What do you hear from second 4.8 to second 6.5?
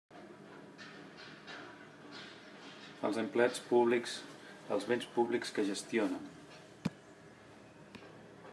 béns públics que gestionen.